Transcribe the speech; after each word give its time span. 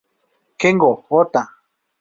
Kengo 0.59 0.89
Ota 1.13 1.43